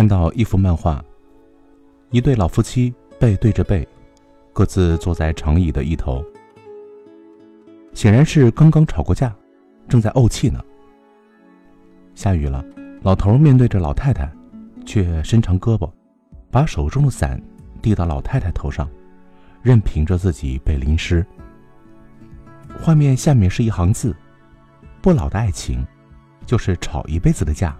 [0.00, 1.04] 看到一幅漫画，
[2.08, 3.86] 一对老夫妻背对着背，
[4.50, 6.24] 各自坐在长椅的一头，
[7.92, 9.30] 显然是刚刚吵过架，
[9.90, 10.58] 正在怄气呢。
[12.14, 12.64] 下雨了，
[13.02, 14.26] 老头面对着老太太，
[14.86, 15.92] 却伸长胳膊，
[16.50, 17.38] 把手中的伞
[17.82, 18.88] 递到老太太头上，
[19.60, 21.22] 任凭着自己被淋湿。
[22.82, 24.16] 画面下面是一行字
[25.02, 25.86] ：“不老的爱情，
[26.46, 27.76] 就是吵一辈子的架，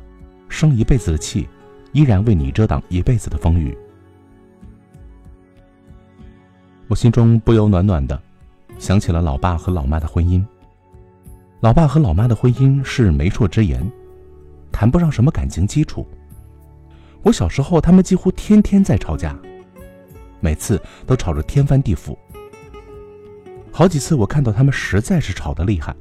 [0.51, 1.49] 生一辈子的气，
[1.93, 3.77] 依然为你遮挡一辈子的风雨。”
[6.89, 8.21] 我心中不由暖暖的，
[8.79, 10.45] 想起了老爸和老妈的婚姻。
[11.61, 13.91] 老爸和老妈的婚姻是媒妁之言。
[14.73, 16.07] 谈不上什么感情基础。
[17.23, 19.37] 我小时候，他们几乎天天在吵架，
[20.41, 22.17] 每次都吵着天翻地覆。
[23.71, 25.95] 好几次，我看到他们实在是吵得厉害，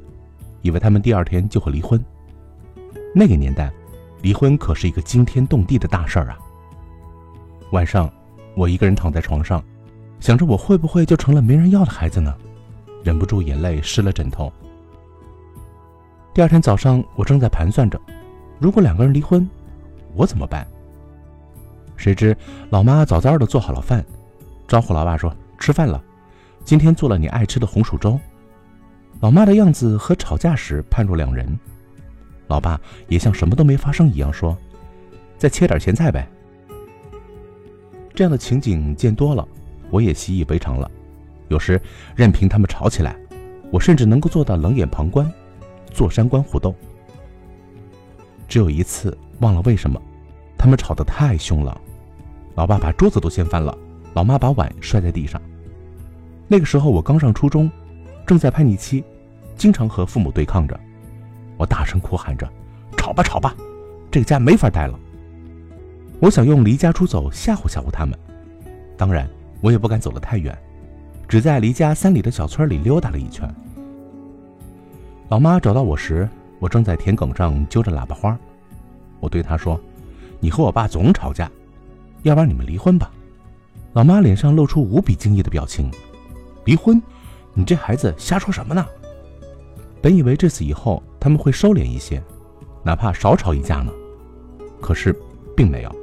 [0.62, 2.04] 以为他们第二天就会离婚。
[3.14, 3.72] 那个年代，
[4.22, 6.38] 离婚可是一个惊天动地的大事儿啊。
[7.72, 8.12] 晚上，
[8.56, 9.64] 我一个人躺在床上，
[10.20, 12.36] 想着我会不会就成了没人要的孩子呢？
[13.04, 14.52] 忍不住眼泪湿了枕头。
[16.34, 18.00] 第二天早上，我正在盘算着。
[18.60, 19.48] 如果两个人离婚，
[20.16, 20.68] 我怎么办？
[21.96, 22.36] 谁知
[22.70, 24.04] 老妈早早的做好了饭，
[24.68, 26.02] 招呼老爸说：“吃饭了，
[26.64, 28.20] 今天做了你爱吃的红薯粥。”
[29.22, 31.60] 老妈的样子和吵架时判若两人。
[32.50, 34.58] 老爸也像什么都没发生一样说
[35.38, 36.28] ：“再切点咸菜呗。”
[38.14, 39.48] 这样的情景见多了，
[39.92, 40.90] 我也习以为常了。
[41.48, 41.80] 有时
[42.16, 43.16] 任凭他们吵起来，
[43.72, 45.32] 我甚至能够做到冷眼旁观，
[45.92, 46.76] 坐山观虎斗。
[48.48, 50.02] 只有一次，忘了为什么，
[50.58, 51.80] 他们吵得太凶了，
[52.56, 53.78] 老爸把桌子都掀翻了，
[54.16, 55.40] 老妈把碗摔在地上。
[56.48, 57.72] 那个时候我刚上初中，
[58.26, 59.04] 正在叛逆期，
[59.56, 60.78] 经常和父母对抗着。
[61.60, 62.50] 我大声哭喊着
[62.98, 63.54] ：“吵吧吵吧，
[64.10, 64.98] 这个家没法待了。”
[66.22, 68.18] 我想用离家出走吓唬吓唬他们，
[68.98, 69.30] 当然
[69.60, 70.58] 我也不敢走得太远，
[71.28, 73.54] 只在离家三里的小村里溜达了一圈。
[75.28, 76.28] 老妈找到我时。
[76.62, 78.38] 我正在田埂上揪着喇叭花，
[79.22, 79.80] 我对她说
[80.42, 81.50] ：“你和我爸总吵架，
[82.24, 83.10] 要不然你们离婚吧。”
[83.96, 85.90] 老妈脸上露出无比惊异的表情
[86.66, 87.02] ：“离婚？
[87.54, 88.86] 你这孩子瞎说什么呢？”
[90.02, 92.24] 本以为这次以后他们会收敛一些，
[92.84, 93.92] 哪怕少吵一架呢，
[94.82, 95.14] 可是
[95.56, 95.96] 并没有。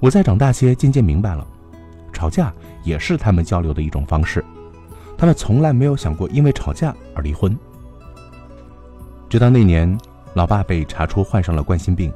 [0.00, 1.46] 我再长大些，渐渐明白了，
[2.12, 2.52] 吵架
[2.84, 4.44] 也是他们交流的一种方式，
[5.16, 7.56] 他们从来没有想过因为吵架而离婚。
[9.28, 9.98] 直到那年，
[10.34, 12.12] 老爸被查出患上了冠心病，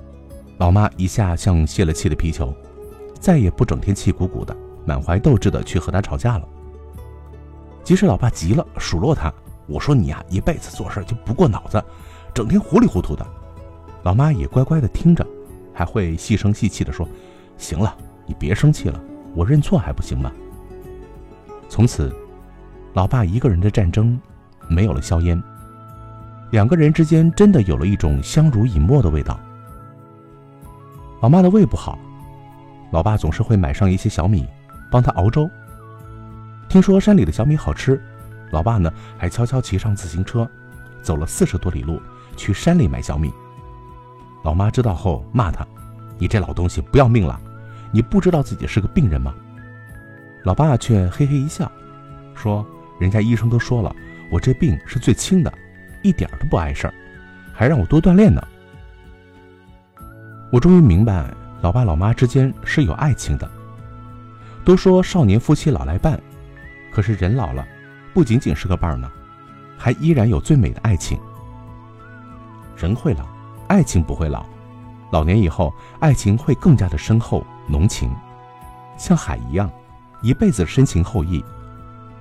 [0.59, 2.55] 老妈一下像泄了气的皮球，
[3.21, 4.57] 再也不整天气鼓鼓的、
[4.87, 6.49] 满怀斗志的去和他吵架了。
[7.85, 9.33] 即使老爸急了，数落他
[9.67, 11.83] ：“我说你呀，一辈子做事就不过脑子，
[12.35, 13.27] 整天糊里糊涂的。”
[14.03, 15.25] 老妈也乖乖的听着，
[15.73, 17.09] 还会细声细气的说
[17.57, 17.97] ：“行了，
[18.27, 19.01] 你别生气了，
[19.35, 20.33] 我认错还不行吗？”
[21.71, 22.13] 从此，
[22.95, 24.21] 老爸一个人的战争
[24.69, 25.41] 没有了硝烟。
[26.51, 29.41] 两个人之间真的有了一种相濡以沫的味道。
[31.23, 31.99] 老妈的胃不好，
[32.91, 34.47] 老爸总是会买上一些小米，
[34.91, 35.49] 帮她熬粥。
[36.69, 38.03] 听说山里的小米好吃，
[38.53, 40.49] 老爸呢还悄悄骑上自行车，
[41.03, 42.01] 走了四十多里路
[42.37, 43.33] 去山里买小米。
[44.45, 45.67] 老妈知道后骂他
[46.19, 47.41] ：“你这老东西不要命了，
[47.91, 49.35] 你不知道自己是个病人吗？”
[50.45, 51.71] 老爸却嘿嘿一笑，
[52.35, 52.65] 说
[53.01, 53.95] ：“人家医生都说了，
[54.31, 55.53] 我这病是最轻的。”
[56.03, 56.95] 一点都不碍事儿，
[57.55, 58.43] 还让我多锻炼呢。
[60.51, 63.49] 我终于明白，老爸老妈之间是有爱情的。
[64.65, 66.21] 都说少年夫妻老来伴，
[66.91, 67.65] 可是人老了，
[68.15, 69.11] 不仅仅是个伴儿呢，
[69.79, 71.19] 还依然有最美的爱情。
[72.77, 73.27] 人会老，
[73.69, 74.45] 爱情不会老。
[75.11, 78.11] 老年以后，爱情会更加的深厚浓情，
[78.97, 79.71] 像海一样，
[80.23, 81.45] 一辈子深情厚谊，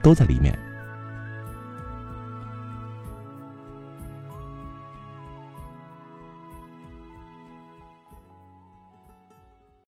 [0.01, 0.57] 都在里面。